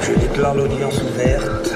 [0.00, 1.74] Je déclare l'audience ouverte.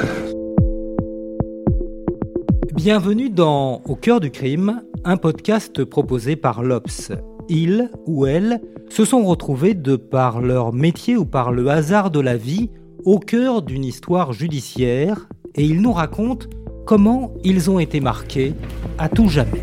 [2.74, 7.12] Bienvenue dans Au cœur du crime, un podcast proposé par l'Obs.
[7.48, 8.60] Ils ou elles
[8.90, 12.70] se sont retrouvés de par leur métier ou par le hasard de la vie
[13.04, 16.46] au cœur d'une histoire judiciaire et ils nous racontent
[16.86, 18.52] comment ils ont été marqués
[18.98, 19.62] à tout jamais.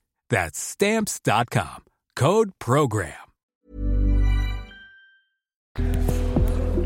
[0.31, 1.83] That's stamps.com.
[2.15, 3.11] Code program.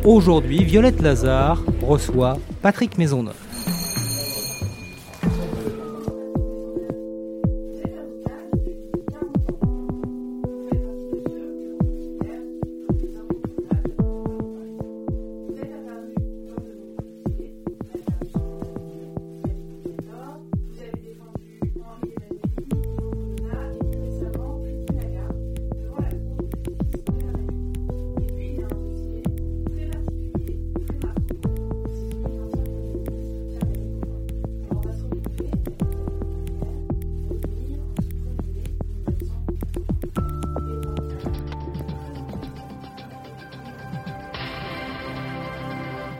[0.03, 3.44] Aujourd'hui, Violette Lazare reçoit Patrick Maisonneuve.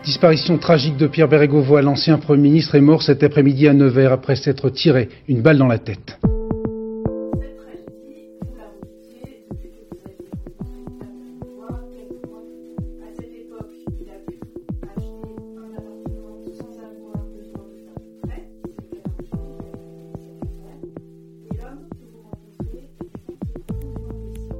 [0.05, 4.35] Disparition tragique de Pierre Bérégovoy, l'ancien Premier ministre, est mort cet après-midi à Nevers après
[4.35, 6.19] s'être tiré une balle dans la tête.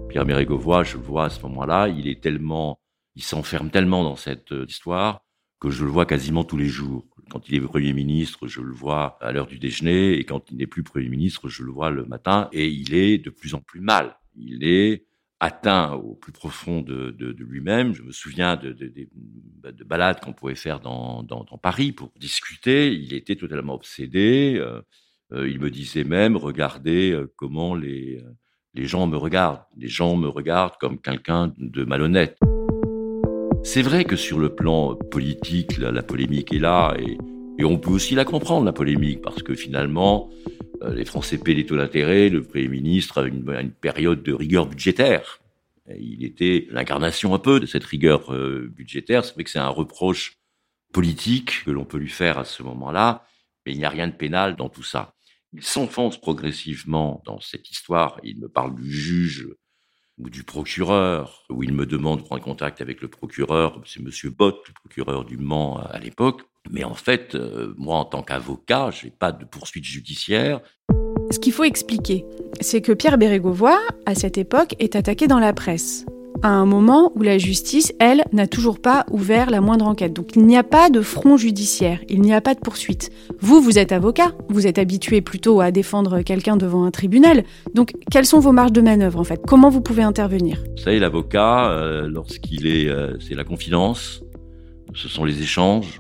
[0.10, 2.80] Pierre Bérégovoy, je le vois à ce moment-là, il est tellement,
[3.16, 5.25] il s'enferme tellement dans cette euh, histoire
[5.60, 7.06] que je le vois quasiment tous les jours.
[7.30, 10.58] Quand il est Premier ministre, je le vois à l'heure du déjeuner, et quand il
[10.58, 13.62] n'est plus Premier ministre, je le vois le matin, et il est de plus en
[13.62, 14.18] plus mal.
[14.36, 15.06] Il est
[15.40, 17.94] atteint au plus profond de, de, lui-même.
[17.94, 22.94] Je me souviens de, de balades qu'on pouvait faire dans, dans, dans, Paris pour discuter.
[22.94, 24.56] Il était totalement obsédé.
[24.58, 24.82] Euh,
[25.34, 28.24] euh, il me disait même, regardez euh, comment les,
[28.74, 29.64] les gens me regardent.
[29.78, 32.38] Les gens me regardent comme quelqu'un de malhonnête.
[33.66, 37.18] C'est vrai que sur le plan politique, la, polémique est là et,
[37.64, 40.30] on peut aussi la comprendre, la polémique, parce que finalement,
[40.84, 44.34] euh, les Français paient les taux d'intérêt, le Premier ministre a une, une, période de
[44.34, 45.40] rigueur budgétaire.
[46.00, 49.26] il était l'incarnation un peu de cette rigueur euh, budgétaire.
[49.26, 50.38] C'est vrai que c'est un reproche
[50.94, 53.26] politique que l'on peut lui faire à ce moment-là,
[53.66, 55.16] mais il n'y a rien de pénal dans tout ça.
[55.54, 58.20] Il s'enfonce progressivement dans cette histoire.
[58.24, 59.48] Il me parle du juge
[60.18, 64.30] ou du procureur, où il me demande de prendre contact avec le procureur, c'est Monsieur
[64.30, 66.42] Bott, le procureur du Mans à l'époque.
[66.72, 70.62] Mais en fait, euh, moi, en tant qu'avocat, j'ai pas de poursuite judiciaire.
[71.32, 72.26] Ce qu'il faut expliquer,
[72.62, 76.06] c'est que Pierre Bérégovoy, à cette époque, est attaqué dans la presse
[76.46, 80.14] à un moment où la justice, elle, n'a toujours pas ouvert la moindre enquête.
[80.14, 83.10] Donc il n'y a pas de front judiciaire, il n'y a pas de poursuite.
[83.40, 87.46] Vous, vous êtes avocat, vous êtes habitué plutôt à défendre quelqu'un devant un tribunal.
[87.74, 89.42] Donc quelles sont vos marges de manœuvre en fait?
[89.48, 90.64] Comment vous pouvez intervenir?
[90.78, 94.22] Vous savez, l'avocat, euh, lorsqu'il est, euh, c'est la confidence,
[94.94, 96.00] ce sont les échanges,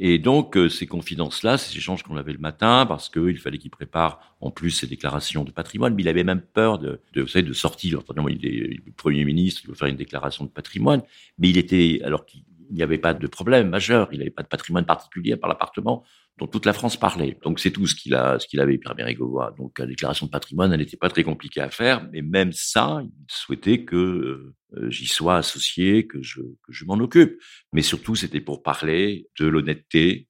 [0.00, 3.70] et donc, euh, ces confidences-là, ces échanges qu'on avait le matin, parce qu'il fallait qu'il
[3.70, 7.28] prépare en plus ses déclarations de patrimoine, mais il avait même peur de, de, vous
[7.28, 8.02] savez, de sortir.
[8.28, 11.02] il est Premier ministre, il veut faire une déclaration de patrimoine,
[11.38, 14.48] mais il était, alors qu'il n'y avait pas de problème majeur, il n'avait pas de
[14.48, 16.04] patrimoine particulier par l'appartement,
[16.38, 17.36] dont toute la France parlait.
[17.42, 19.54] Donc c'est tout ce qu'il a, ce qu'il avait, Pierre Bérégovoy.
[19.58, 23.00] Donc la déclaration de patrimoine, elle n'était pas très compliquée à faire, mais même ça,
[23.02, 26.40] il souhaitait que euh, j'y sois associé, que je,
[26.86, 27.40] m'en occupe.
[27.72, 30.28] Mais surtout, c'était pour parler de l'honnêteté,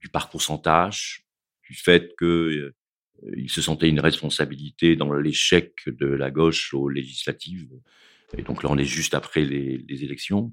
[0.00, 1.26] du parcours sans tâche,
[1.68, 7.70] du fait que euh, se sentait une responsabilité dans l'échec de la gauche aux législatives.
[8.38, 10.50] Et donc là, on est juste après les, les élections.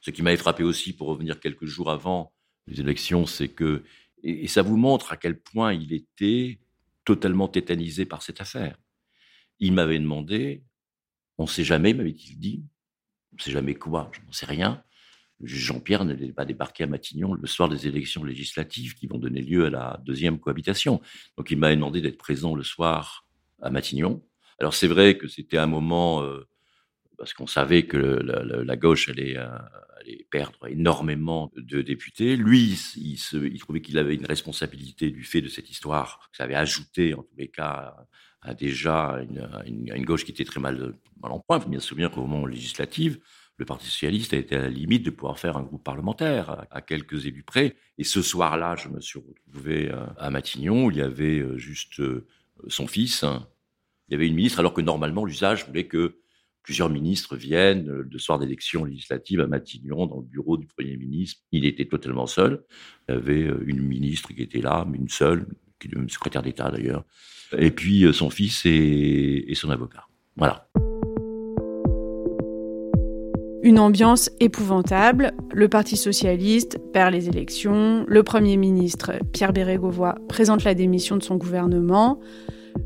[0.00, 2.32] Ce qui m'avait frappé aussi, pour revenir quelques jours avant,
[2.68, 3.82] les élections, c'est que
[4.26, 6.58] et, ça vous montre à quel point il était
[7.04, 8.76] totalement tétanisé par cette affaire.
[9.60, 10.64] Il m'avait demandé,
[11.38, 12.64] on ne sait jamais, m'avait-il dit,
[13.32, 14.82] on ne sait jamais quoi, je n'en sais rien.
[15.42, 19.66] Jean-Pierre n'allait pas débarquer à Matignon le soir des élections législatives qui vont donner lieu
[19.66, 21.00] à la deuxième cohabitation.
[21.36, 23.28] Donc il m'avait demandé d'être présent le soir
[23.62, 24.24] à Matignon.
[24.58, 26.48] Alors c'est vrai que c'était un moment, euh,
[27.18, 29.48] parce qu'on savait que la, gauche allait, euh,
[30.00, 32.36] allait, perdre énormément de députés.
[32.36, 36.28] Lui, il, trouvait qu'il avait une responsabilité du fait de cette histoire.
[36.32, 37.96] Ça avait ajouté, en tous les cas,
[38.42, 39.20] à, déjà
[39.66, 41.58] une, une, gauche qui était très mal, en point.
[41.58, 43.18] Il faut bien se souvenir qu'au moment législatif,
[43.58, 46.82] le Parti socialiste a été à la limite de pouvoir faire un groupe parlementaire à,
[46.82, 47.74] quelques élus près.
[47.96, 51.56] Et ce soir-là, je me suis retrouvé euh, à Matignon, où il y avait euh,
[51.56, 52.02] juste
[52.68, 53.24] son fils,
[54.08, 56.18] il y avait une ministre, alors que normalement l'usage voulait que
[56.66, 61.40] plusieurs ministres viennent le soir d'élection législative à Matignon, dans le bureau du Premier ministre.
[61.52, 62.64] Il était totalement seul.
[63.08, 65.46] Il y avait une ministre qui était là, mais une seule,
[65.78, 67.04] qui est secrétaire d'État d'ailleurs.
[67.56, 70.08] Et puis son fils et son avocat.
[70.36, 70.68] Voilà.
[73.62, 75.32] Une ambiance épouvantable.
[75.52, 78.04] Le Parti socialiste perd les élections.
[78.08, 82.20] Le Premier ministre, Pierre Bérégovoy, présente la démission de son gouvernement.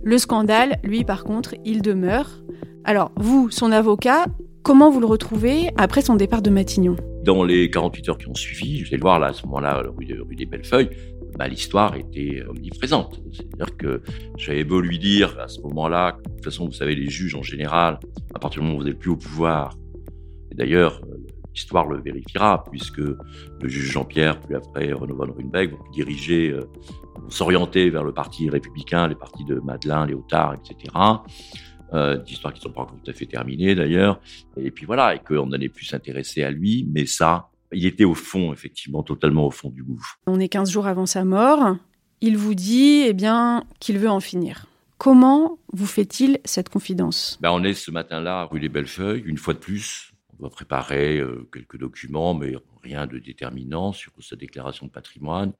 [0.04, 2.39] Le scandale, lui, par contre, il demeure.
[2.84, 4.26] Alors, vous, son avocat,
[4.62, 6.96] comment vous le retrouvez après son départ de Matignon?
[7.24, 9.82] Dans les 48 heures qui ont suivi, je vais le voir là, à ce moment-là,
[9.96, 10.90] rue, des Bellefeuilles,
[11.38, 13.20] bah, l'histoire était omniprésente.
[13.32, 14.02] C'est-à-dire que
[14.38, 17.42] j'avais beau lui dire à ce moment-là, de toute façon, vous savez, les juges en
[17.42, 18.00] général,
[18.34, 19.76] à partir du moment où vous n'êtes plus au pouvoir,
[20.50, 21.02] et d'ailleurs,
[21.54, 26.62] l'histoire le vérifiera, puisque le juge Jean-Pierre, puis après Renaud Van Runbeck, vont diriger, euh,
[27.28, 30.94] s'orienter vers le parti républicain, les partis de Madeleine, Léotard, etc.
[31.92, 34.20] Euh, d'histoires qui ne sont pas encore tout à fait terminées d'ailleurs.
[34.56, 38.14] Et puis voilà, et qu'on n'allait plus s'intéresser à lui, mais ça, il était au
[38.14, 40.20] fond, effectivement, totalement au fond du gouffre.
[40.28, 41.76] On est 15 jours avant sa mort.
[42.20, 44.66] Il vous dit, eh bien, qu'il veut en finir.
[44.98, 47.38] Comment vous fait-il cette confidence?
[47.40, 51.18] Ben, On est ce matin-là rue des Bellefeuilles, une fois de plus, on va préparer
[51.18, 55.52] euh, quelques documents, mais rien de déterminant sur sa déclaration de patrimoine.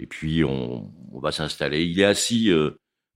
[0.00, 1.84] Et puis, on, va s'installer.
[1.84, 2.70] Il est assis euh,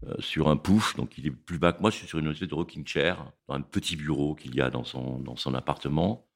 [0.06, 1.90] euh, sur un pouf, donc il est plus bas que moi.
[1.90, 4.70] Je suis sur une espèce de rocking chair, dans un petit bureau qu'il y a
[4.70, 6.26] dans son, dans son appartement.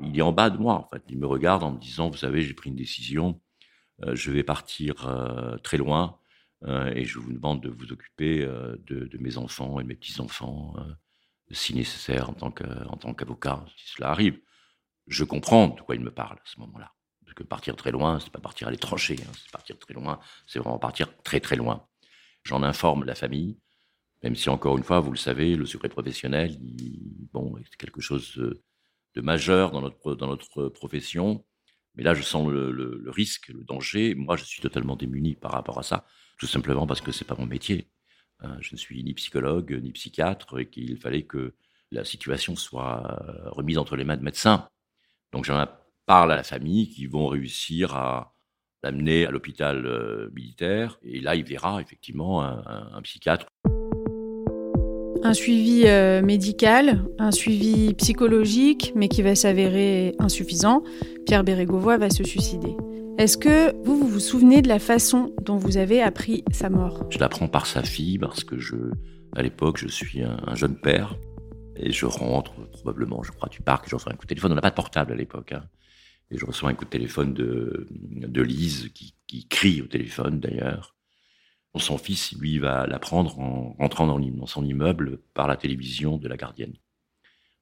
[0.00, 1.02] Il est en bas de moi, en fait.
[1.08, 3.40] Il me regarde en me disant, vous savez, j'ai pris une décision.
[4.14, 5.06] je vais partir
[5.62, 6.18] très loin
[6.66, 10.74] et je vous demande de vous occuper de, mes enfants et de mes petits-enfants
[11.52, 14.40] si nécessaire en tant qu'avocat, si cela arrive.
[15.06, 16.92] Je comprends de quoi il me parle à ce moment-là.
[17.24, 20.20] Parce que partir très loin, c'est pas partir à l'étranger, hein, c'est partir très loin,
[20.46, 21.86] c'est vraiment partir très très loin.
[22.44, 23.58] J'en informe la famille,
[24.22, 26.56] même si encore une fois, vous le savez, le secret professionnel,
[27.32, 28.36] bon, c'est quelque chose
[29.14, 31.44] de majeur dans notre, dans notre profession.
[31.94, 34.14] Mais là, je sens le, le risque, le danger.
[34.14, 36.06] Moi, je suis totalement démuni par rapport à ça,
[36.38, 37.90] tout simplement parce que c'est pas mon métier.
[38.42, 41.54] Hein, je ne suis ni psychologue ni psychiatre et qu'il fallait que
[41.92, 44.68] la situation soit euh, remise entre les mains de médecins.
[45.32, 45.66] Donc j'en
[46.06, 48.31] parle à la famille qui vont réussir à
[48.82, 53.46] l'amener à l'hôpital euh, militaire et là il verra effectivement un, psychiatre.
[55.24, 60.82] Un suivi euh, médical, un suivi psychologique, mais qui va s'avérer insuffisant.
[61.26, 62.74] Pierre Bérégovoy va se suicider.
[63.18, 67.06] Est-ce que vous, vous vous souvenez de la façon dont vous avez appris sa mort?
[67.10, 68.74] Je l'apprends par sa fille parce que je,
[69.36, 71.16] à l'époque, je suis un, jeune père
[71.76, 74.52] et je rentre probablement, je crois, du parc, je reçois un coup de téléphone.
[74.52, 75.52] On n'a pas de portable à l'époque.
[75.52, 75.62] Hein.
[76.32, 80.96] Et je reçois un coup de téléphone de, Lise qui, crie au téléphone d'ailleurs.
[81.76, 86.28] Son fils, lui, va l'apprendre en rentrant dans, dans, son immeuble par la télévision de
[86.28, 86.74] la gardienne,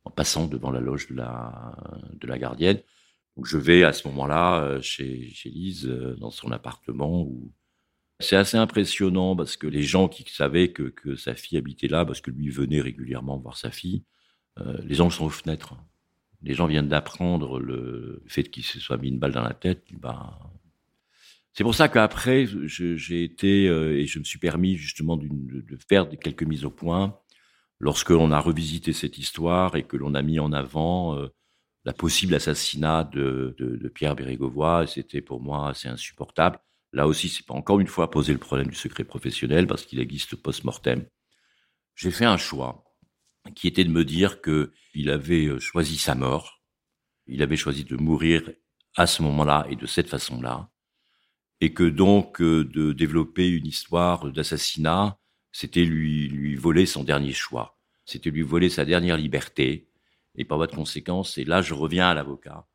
[0.05, 1.77] en passant devant la loge de la,
[2.15, 2.81] de la gardienne.
[3.43, 7.53] Je vais à ce moment-là euh, chez, chez Lise euh, dans son appartement où
[8.19, 12.05] c'est assez impressionnant parce que les gens qui savaient que, que, sa fille habitait là,
[12.05, 14.05] parce que lui venait régulièrement voir sa fille,
[14.59, 15.75] euh, les gens sont aux fenêtres.
[16.42, 19.85] Les gens viennent d'apprendre le fait qu'il se soit mis une balle dans la tête.
[19.92, 20.38] Ben,
[21.52, 25.26] c'est pour ça qu'après, j'ai été et je me suis permis justement de,
[25.88, 27.18] faire quelques mises au point
[27.80, 31.18] lorsqu'on a revisité cette histoire et que l'on a mis en avant
[31.85, 34.87] la possible assassinat de, de, Pierre Bérégovoy.
[34.87, 36.59] C'était pour moi assez insupportable.
[36.92, 40.00] Là aussi, c'est pas encore une fois poser le problème du secret professionnel parce qu'il
[40.00, 41.04] existe post-mortem.
[41.94, 42.89] J'ai fait un choix
[43.54, 46.61] qui était de me dire que il avait euh, choisi sa mort.
[47.26, 48.50] Il avait choisi de mourir
[48.97, 50.70] à ce moment-là et de cette façon-là.
[51.61, 55.18] Et que donc, euh, de développer une histoire d'assassinat,
[55.52, 57.78] c'était lui, lui voler son dernier choix.
[58.04, 59.88] C'était lui voler sa dernière liberté
[60.37, 62.66] et par voie de conséquence, et là je reviens à l'avocat.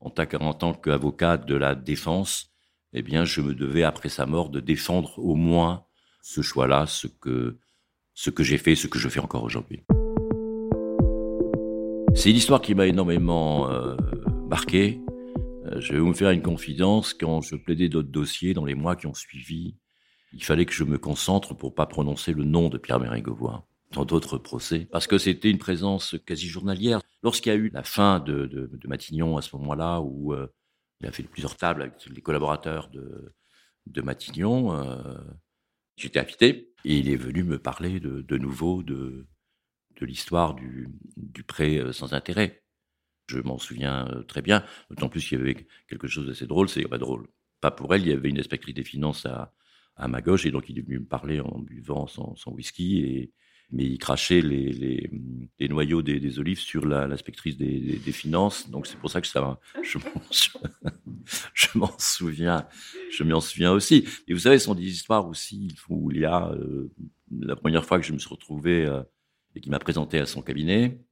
[0.00, 2.52] En, tant qu'avocat de la défense,
[2.92, 5.86] eh bien, je me devais, après sa mort, de défendre au moins
[6.22, 7.58] ce choix-là, ce que,
[8.14, 9.84] ce que j'ai fait, ce que je fais encore aujourd'hui.
[12.16, 13.94] C'est une histoire qui m'a énormément euh,
[14.48, 15.02] marqué.
[15.66, 17.12] Euh, je vais vous faire une confidence.
[17.12, 19.76] Quand je plaidais d'autres dossiers dans les mois qui ont suivi,
[20.32, 24.06] il fallait que je me concentre pour pas prononcer le nom de Pierre Mérégovoy dans
[24.06, 27.00] d'autres procès, parce que c'était une présence quasi journalière.
[27.22, 30.48] Lorsqu'il y a eu la fin de, de, Matignon à ce moment-là, où euh,
[31.02, 33.34] il a fait plusieurs tables avec les collaborateurs de,
[33.86, 35.18] de Matignon, euh,
[35.96, 39.26] j'étais invité, et il est venu me parler de nouveau de,
[40.00, 42.62] de l'histoire du, du prêt euh, sans intérêt.
[43.28, 46.68] Je m'en souviens euh, très bien, d'autant plus qu'il y avait quelque chose d'assez drôle,
[46.68, 47.26] c'est pas drôle.
[47.60, 49.52] Pas pour elle, il y avait une inspectrice des finances à,
[49.96, 53.00] à ma gauche, et donc il est venu me parler en buvant son, son whisky,
[53.00, 53.32] et,
[53.70, 55.10] mais il crachait les, les,
[55.58, 58.70] les noyaux des, des, olives sur l'inspectrice des, des, des, finances.
[58.70, 62.68] Donc c'est pour ça que ça, je m'en souviens,
[63.10, 64.06] je m'en souviens aussi.
[64.28, 66.92] Et vous savez, ce sont des histoires aussi où il y a euh,
[67.40, 69.02] la première fois que je me suis retrouvé euh,
[69.56, 71.04] et qui m'a présenté à son cabinet.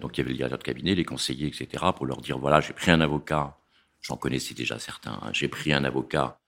[0.00, 1.84] Donc il y avait le directeur de cabinet, les conseillers, etc.
[1.96, 3.56] pour leur dire voilà, j'ai pris un avocat.
[4.02, 5.18] J'en connaissais déjà certains.
[5.22, 6.40] Hein, j'ai pris un avocat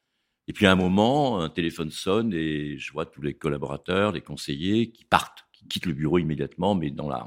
[0.48, 4.20] et puis à un moment, un téléphone sonne et je vois tous les collaborateurs, les
[4.20, 7.26] conseillers qui partent, qui quittent le bureau immédiatement, mais dans la,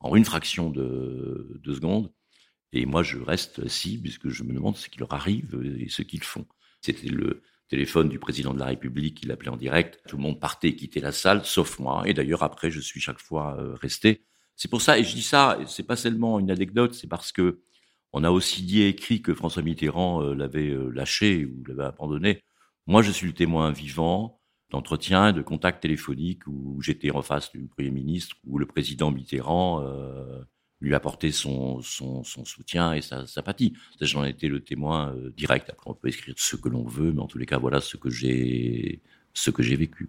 [0.00, 2.12] en, une fraction de, de secondes.
[2.72, 6.02] Et moi, je reste assis puisque je me demande ce qui leur arrive et ce
[6.02, 6.46] qu'ils font.
[6.80, 10.00] C'était le téléphone du président de la République, il appelait en direct.
[10.08, 12.02] Tout le monde partait et quittait la salle, sauf moi.
[12.06, 14.24] Et d'ailleurs, après, je suis chaque fois euh, resté.
[14.56, 17.62] C'est pour ça, et je dis ça, c'est pas seulement une anecdote, c'est parce que
[18.12, 21.84] on a aussi dit et écrit que François Mitterrand euh, l'avait euh, lâché ou l'avait
[21.84, 22.42] abandonné.
[22.86, 27.66] Moi, je suis le témoin vivant d'entretiens, de contacts téléphoniques où j'étais en face du
[27.68, 30.42] Premier ministre, où le président Mitterrand euh,
[30.80, 33.72] lui apportait son, son, son, soutien et sa sympathie.
[34.00, 35.70] J'en étais le témoin euh, direct.
[35.70, 37.96] Après, on peut écrire ce que l'on veut, mais en tous les cas, voilà ce
[37.96, 39.00] que j'ai,
[39.34, 40.08] ce que j'ai vécu.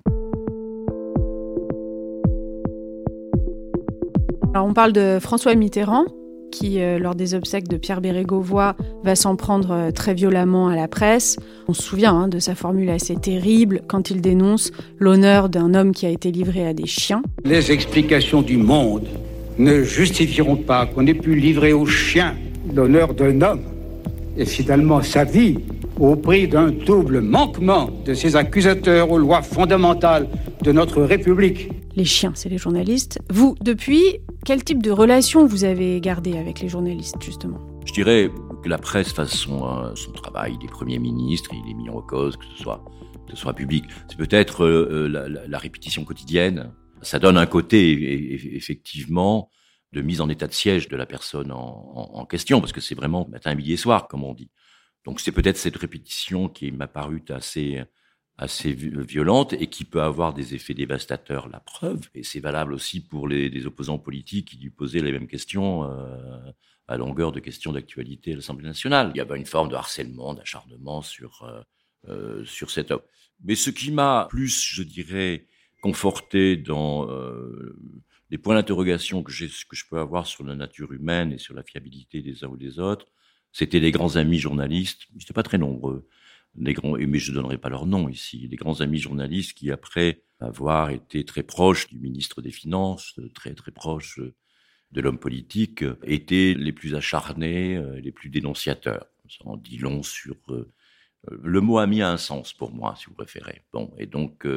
[4.54, 6.06] Alors, on parle de François Mitterrand
[6.52, 8.74] qui, euh, lors des obsèques de Pierre Bérégovoy,
[9.04, 11.38] va s'en prendre euh, très violemment à la presse.
[11.68, 15.94] On se souvient hein, de sa formule assez terrible quand il dénonce l'honneur d'un homme
[15.94, 17.22] qui a été livré à des chiens.
[17.46, 19.08] Les explications du monde
[19.60, 22.36] ne justifieront pas qu'on ait pu livrer aux chiens
[22.74, 23.62] l'honneur d'un homme
[24.38, 25.58] et finalement sa vie
[26.00, 30.28] au prix d'un double manquement de ses accusateurs aux lois fondamentales
[30.63, 31.70] de notre République.
[31.96, 33.20] Les chiens, c'est les journalistes.
[33.30, 37.60] Vous, depuis, quel type de relation vous avez gardé avec les journalistes, justement?
[37.86, 38.32] Je dirais
[38.63, 40.56] que la presse fasse son, euh, son travail.
[40.62, 42.82] Il est Premier ministre, il est mis en cause, que ce soit,
[43.28, 43.84] que ce soit public.
[44.08, 46.72] C'est peut-être euh, la, la, la, répétition quotidienne.
[47.01, 49.50] Ça donne un côté, effectivement,
[49.94, 53.27] de mise en état de siège de la personne en, question, parce que c'est vraiment
[53.27, 54.51] matin, midi et soir, comme on dit.
[55.06, 57.82] Donc c'est peut-être cette répétition qui m'a paru assez
[58.39, 62.08] assez violente et qui peut avoir des effets dévastateurs, la preuve.
[62.15, 65.84] Et c'est valable aussi pour les, les, opposants politiques qui lui posaient les mêmes questions
[65.84, 66.51] euh,
[66.88, 69.12] à longueur de questions d'actualité à l'Assemblée nationale.
[69.13, 71.62] Il y avait une forme de harcèlement, d'acharnement sur, euh,
[72.08, 73.01] euh, sur cet homme.
[73.44, 75.46] Mais ce qui m'a plus, je dirais,
[75.82, 77.76] conforté dans euh,
[78.30, 82.22] les points d'interrogation que, je peux avoir sur la nature humaine et sur la fiabilité
[82.22, 83.08] des uns ou des autres,
[83.52, 86.08] c'était les grands amis journalistes, ils n'étaient pas très nombreux,
[86.56, 90.90] mais je ne donnerai pas leur nom ici, les grands amis journalistes qui, après avoir
[90.92, 94.20] été très proches du ministre des Finances, très très proches
[94.92, 99.08] de l'homme politique, étaient les plus acharnés, euh, les plus dénonciateurs.
[99.30, 100.36] Ça en dit long sur...
[100.50, 100.72] Euh,
[101.44, 103.62] le mot ami a un sens pour moi, si vous préférez.
[103.74, 104.48] Bon, et donc,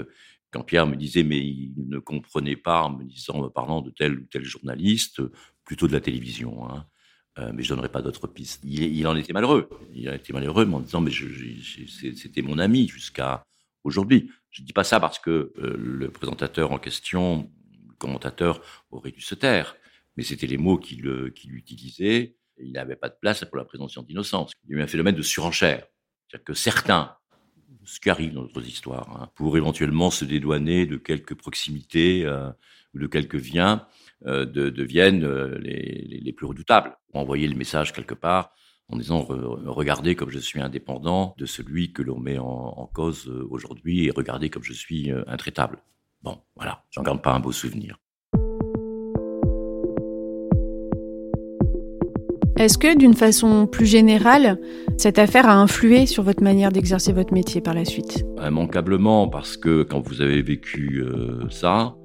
[0.53, 3.91] quand Pierre me disait, mais il ne comprenait pas, en me disant, me parlant de
[3.91, 5.23] tel ou tel journaliste,
[5.65, 6.87] plutôt de la télévision, hein,
[7.39, 8.61] euh, mais je donnerai pas d'autres pistes.
[8.65, 9.71] Il, en était malheureux.
[9.95, 13.43] Il en était malheureux, mais en disant, mais c'était mon ami jusqu'à
[13.83, 14.31] aujourd'hui.
[14.51, 17.51] Je dis pas ça parce que euh, le présentateur en question,
[17.89, 19.77] le commentateur, aurait dû se taire,
[20.17, 22.37] mais c'était les mots qu'il qu utilisait.
[22.59, 24.53] il n'avait pas de place pour la présomption d'innocence.
[24.65, 25.87] Il y a eu un phénomène de surenchère.
[26.29, 27.17] C'est-à-dire que certains,
[27.85, 32.51] ce qui arrive dans notre histoire, hein, pour éventuellement se dédouaner de quelques proximités euh,
[32.95, 33.87] ou de quelques viens,
[34.27, 36.97] euh, de, deviennent euh, les, les, plus redoutables.
[37.13, 38.53] Envoyer le message quelque part
[38.89, 43.27] en disant regardez comme je suis indépendant de celui que l'on met en, en cause
[43.49, 45.83] aujourd'hui et regardez comme je suis intraitable.
[46.23, 48.02] Bon, voilà, j'en garde pas un beau souvenir.
[52.63, 54.57] Est-ce que, d'une façon plus générale,
[54.97, 58.25] cette affaire a influé sur votre manière d'exercer votre métier par la suite?
[58.41, 61.97] Immanquablement, parce que quand vous avez vécu euh, ça,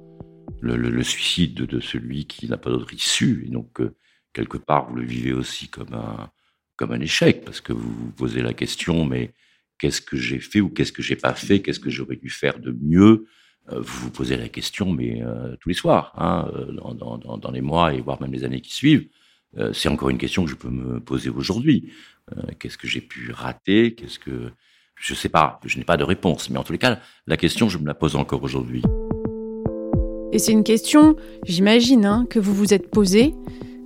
[0.60, 3.44] le, suicide de, celui qui n'a pas d'autre issue.
[3.46, 3.94] Et donc, euh,
[4.32, 6.28] quelque part, vous le vivez aussi comme un,
[6.74, 9.34] comme un échec, parce que vous vous posez la question, mais
[9.78, 12.58] qu'est-ce que j'ai fait ou qu'est-ce que j'ai pas fait, qu'est-ce que j'aurais dû faire
[12.58, 13.26] de mieux?
[13.70, 15.22] Euh, vous vous posez la question, mais
[15.60, 16.50] tous les soirs, hein,
[16.96, 19.06] dans, les mois et voire même les années qui suivent.
[19.72, 21.92] C'est encore une question que je peux me poser aujourd'hui.
[22.58, 23.94] qu'est-ce que j'ai pu rater?
[23.94, 24.52] Qu'est-ce que
[24.94, 27.68] je sais pas Je n'ai pas de réponse, mais en tous les cas, la question,
[27.68, 28.82] je me la pose encore aujourd'hui.
[30.32, 33.34] Et c'est une question, j'imagine, hein, que vous vous êtes posée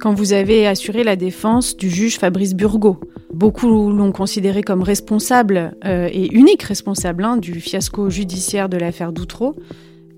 [0.01, 2.99] quand vous avez assuré la défense du juge Fabrice Burgot.
[3.33, 9.13] Beaucoup l'ont considéré comme responsable euh, et unique responsable hein, du fiasco judiciaire de l'affaire
[9.13, 9.55] Doutreau.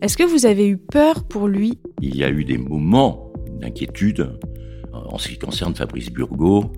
[0.00, 1.78] Est-ce que vous avez eu peur pour lui?
[2.00, 4.53] Il y a eu des moments d'inquiétude euh,
[4.94, 6.72] en ce qui concerne Fabrice Burgot,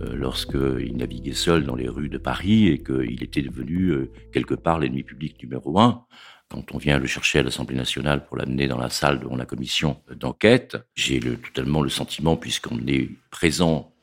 [0.00, 4.78] euh, lorsqu'il naviguait seul dans les rues de Paris et qu'il était devenu quelque part
[4.78, 6.04] l'ennemi public numéro un
[6.52, 9.46] quand on vient le chercher à l'Assemblée nationale pour l'amener dans la salle devant la
[9.46, 13.94] commission d'enquête, j'ai le, totalement le sentiment, puisqu'on est présent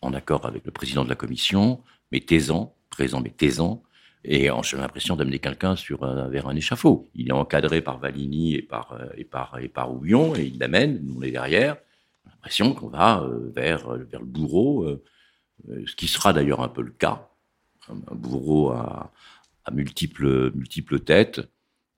[0.00, 3.82] en accord avec le président de la commission, mais taisant, présent mais taisant,
[4.24, 5.74] et j'ai l'impression d'amener quelqu'un
[6.30, 7.10] vers un échafaud.
[7.14, 9.28] Il est encadré par Valigny et par et
[9.62, 11.00] et Houillon et il l'amène.
[11.02, 11.76] Nous on est derrière.
[12.40, 15.04] L'impression qu'on va euh, vers vers le bourreau, euh,
[15.68, 17.28] euh, ce qui sera d'ailleurs un peu le cas.
[17.88, 19.12] Un bourreau à,
[19.66, 21.40] à multiples multiples têtes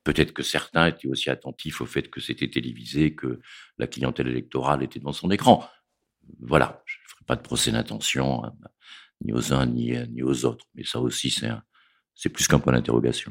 [0.03, 3.39] Peut-être que certains étaient aussi attentifs au fait que c'était télévisé, que
[3.79, 5.65] la clientèle électorale était devant son écran.
[6.41, 8.53] Voilà, je ne ferai pas de procès d'intention, hein,
[9.25, 10.67] ni aux uns ni, ni, aux autres.
[10.75, 11.31] Mais ça aussi,
[12.15, 13.31] c'est plus qu'un point d'interrogation.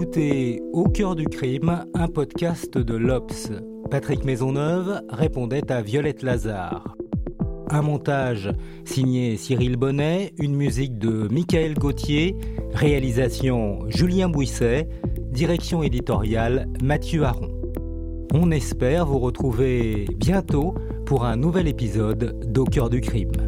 [0.00, 3.50] Écoutez Au cœur du crime, un podcast de l'Obs.
[3.90, 6.96] Patrick Maisonneuve répondait à Violette Lazare.
[7.68, 8.52] Un montage
[8.84, 12.36] signé Cyril Bonnet, une musique de Michael Gauthier,
[12.72, 14.88] réalisation Julien Bouisset,
[15.32, 17.50] direction éditoriale Mathieu Aron.
[18.32, 20.74] On espère vous retrouver bientôt
[21.06, 23.47] pour un nouvel épisode d'Au cœur du crime.